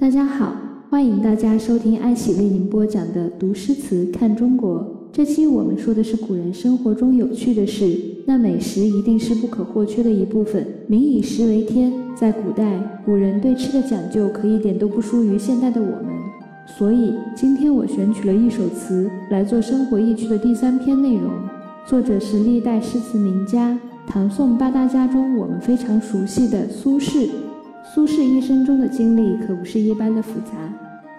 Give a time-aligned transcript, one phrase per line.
[0.00, 0.56] 大家好，
[0.88, 4.80] 欢迎大家收听爱喜为您播讲的《读诗词看中国》。
[5.12, 10.66] 这期我们说的是古人生活中有趣的事，那美食一定是不可或缺的一部分。
[10.86, 16.06] 民以食为天，在古代，古人对吃的讲究可一点都不输于现代的我们。
[16.78, 21.30] 所以，今天我选取了一首词来做生活意趣的第三篇内容。
[21.84, 27.28] 作者是历代诗词名家唐宋八大家中我们非常熟悉的苏轼。
[27.92, 30.52] 苏轼一生中的经历可不是一般的复杂，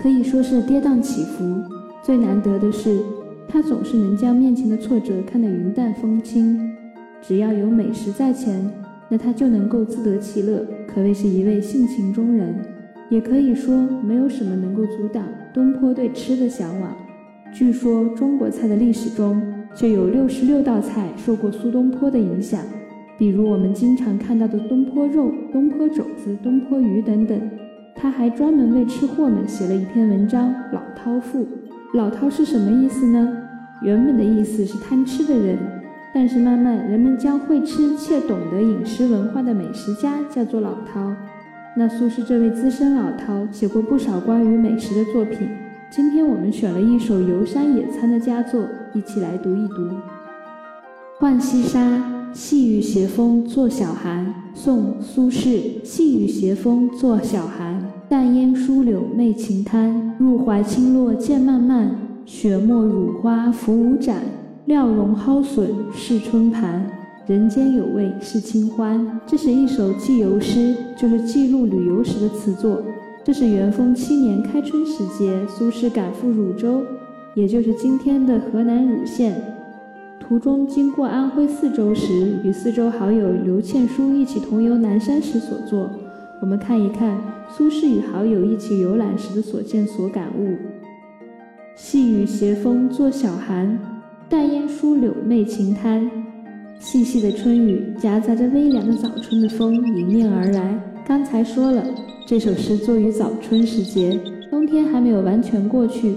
[0.00, 1.60] 可以说是跌宕起伏。
[2.00, 3.00] 最难得的是，
[3.48, 6.72] 他总是能将面前的挫折看得云淡风轻。
[7.20, 8.64] 只要有美食在前，
[9.08, 12.54] 那他就能够自得其乐，可谓是一位性情中人。
[13.08, 16.96] 也可以说，没有什么能够阻挡东坡对吃的向往。
[17.52, 19.42] 据说，中国菜的历史中
[19.74, 22.62] 就有六十六道菜受过苏东坡的影响。
[23.20, 27.38] 比如我们经常看到的东坡肉、东坡肘子、东坡鱼等等，
[27.94, 31.44] 他还专门为吃货们写了一篇文章《老饕赋》。
[31.92, 33.30] 老饕是什么意思呢？
[33.82, 35.58] 原本的意思是贪吃的人，
[36.14, 41.14] 但是慢慢人们将会吃且懂得饮食文化的美食家叫做老饕。
[41.76, 45.46] 那苏轼这位资深老饕写过不少关于美食的作品，
[45.90, 49.74] 今天我们选了一首游山野餐的佳作，一起来读一读
[51.20, 51.78] 《浣溪沙》。
[52.32, 55.82] 细雨斜风作晓寒，宋·苏轼。
[55.82, 60.14] 细雨斜风作晓寒，淡烟疏柳媚晴滩。
[60.16, 61.90] 入怀清洛渐漫漫，
[62.24, 64.22] 雪沫乳花浮午盏。
[64.66, 66.88] 料容蒿笋是春盘，
[67.26, 69.20] 人间有味是清欢。
[69.26, 72.80] 这是一首记游诗，就是记录旅游时的词作。
[73.24, 76.82] 这是元丰七年开春时节，苏轼赶赴汝州，
[77.34, 79.34] 也就是今天的河南汝县。
[80.30, 85.90] 途中经过安徽泗州时，与四州好友刘倩书一起同游南山时所作。
[86.40, 90.56] 我们看一看苏轼与好友一起游览时的所见所感悟。
[91.74, 93.76] 细雨斜风作晓寒，
[94.28, 96.08] 淡烟疏柳媚晴滩。
[96.78, 100.80] 细细的春雨夹杂着微凉的早春的风迎面而来。
[101.04, 101.84] 刚才说了，
[102.24, 104.16] 这首诗作于早春时节，
[104.48, 106.14] 冬天还没有完全过去，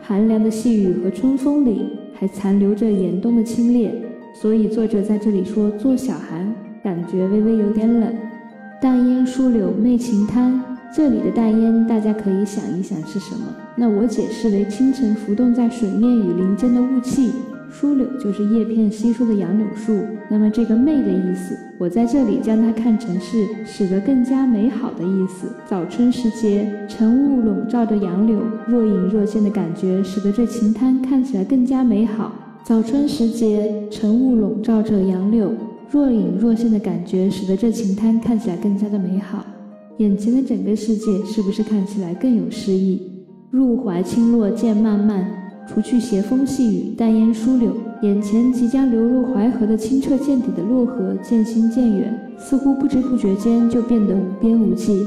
[0.00, 1.86] 寒凉的细雨和春风里。
[2.22, 3.90] 还残留着严冬的清冽，
[4.32, 8.14] 所以作者在这里说坐小寒，感觉微微有点冷。
[8.80, 10.62] 淡烟疏柳媚晴滩，
[10.94, 13.46] 这里的淡烟大家可以想一想是什么？
[13.74, 17.32] 那我解释为清晨浮动在水面与林间的雾气。
[17.72, 19.98] 疏柳就是叶片稀疏的杨柳树，
[20.30, 25.48] 那么这个媚的意思，我在这里将它看成是使得更加美好的意思。
[25.66, 28.38] 早春时节，晨雾笼罩着杨柳，
[28.68, 32.30] 若隐若现的感觉，使得这晴滩看起来更加美好。
[32.62, 35.50] 早春时节，晨雾笼罩着杨柳，
[35.90, 39.44] 若隐若现的感觉，使得这晴滩看起来更加的美好。
[39.96, 43.00] 眼前的整个世界是不是看起来更有诗意？
[43.50, 45.41] 入怀清洛渐漫漫。
[45.72, 47.72] 除去斜风细雨、淡烟疏柳，
[48.02, 55.02] 眼前即将流入淮河的清澈见底的洛河渐行渐远，似乎不知不觉间就变得无边无际。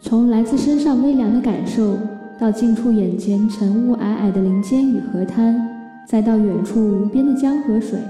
[0.00, 1.96] 从来自身上微凉的感受，
[2.36, 5.68] 到近处眼前晨雾霭霭的林间与河滩，
[6.04, 8.00] 再到远处无边的江河水，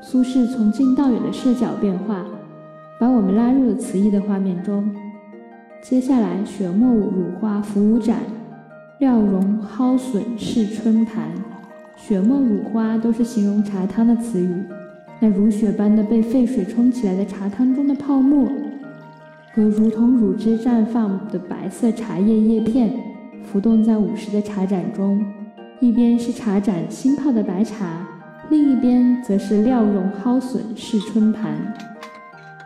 [0.00, 2.24] 苏轼从近到远的视角变化，
[2.98, 4.90] 把我们拉入了词意的画面中。
[5.82, 8.16] 接下来，雪沫乳花浮午盏。
[9.02, 11.24] 料容蒿笋是春盘，
[11.96, 14.54] 雪沫乳花都是形容茶汤的词语。
[15.18, 18.46] 那如雪般的被沸水冲起来的茶汤中的泡沫，
[19.52, 22.92] 和如同乳汁绽放的白色茶叶叶片，
[23.42, 25.20] 浮动在午时的茶盏中。
[25.80, 28.06] 一边是茶盏新泡的白茶，
[28.50, 31.56] 另一边则是料容蒿笋是春盘。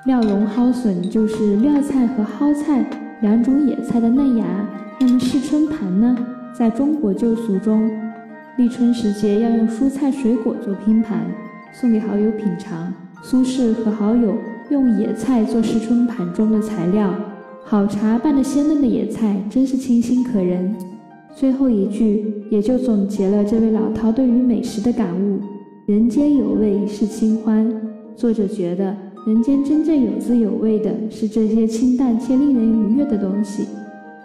[0.04, 2.84] 料容蒿笋就是料菜和蒿菜
[3.22, 4.44] 两种野菜的嫩芽。
[4.98, 6.16] 那么试春盘呢？
[6.58, 7.90] 在中国旧俗中，
[8.56, 11.26] 立春时节要用蔬菜水果做拼盘，
[11.70, 12.90] 送给好友品尝。
[13.22, 14.34] 苏轼和好友
[14.70, 17.14] 用野菜做试春盘中的材料，
[17.62, 20.74] 好茶拌着鲜嫩的野菜，真是清新可人。
[21.34, 25.38] 最后一句也就总结了这位老饕对于美食的感悟：
[25.84, 27.70] 人间有味是清欢。
[28.16, 28.96] 作者觉得，
[29.26, 33.66] 人间真正有滋有味的是这些清淡且令人愉悦的东西。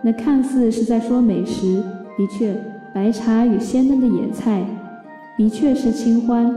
[0.04, 1.84] 那看似是在说美食，
[2.18, 2.56] 的确，
[2.94, 4.66] 白茶与鲜嫩的野菜，
[5.38, 6.54] 的确是清欢。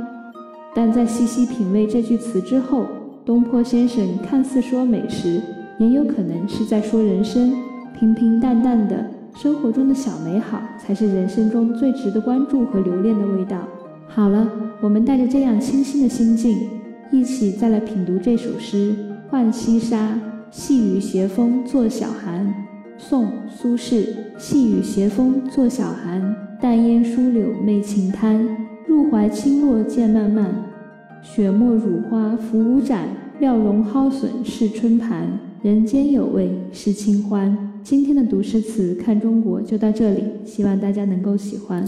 [0.74, 2.86] 但在细细品味这句词之后，
[3.24, 5.40] 东坡先生看似说美食，
[5.78, 7.54] 也有可能是在说人生。
[7.98, 9.04] 平平淡淡的
[9.36, 13.58] 生活中的小美好，才是人生中最值得关注和留恋的味道。
[14.08, 14.48] 好了，
[14.80, 16.58] 我们带着这样清新的心境，
[17.12, 18.92] 一起再来品读这首诗
[19.30, 20.14] 《浣溪沙》。
[20.50, 22.73] 细雨斜风作晓寒。
[23.14, 24.08] 宋·苏轼。
[24.36, 28.44] 细雨斜风作晓寒，淡烟疏柳媚晴滩。
[28.88, 30.52] 入怀清洛渐漫漫，
[31.22, 33.06] 雪沫乳花浮无展。
[33.38, 35.28] 料容蒿笋是春盘，
[35.62, 37.56] 人间有味是清欢。
[37.84, 41.84] 今天的读诗词看中国就到这里，希望大家能够喜欢。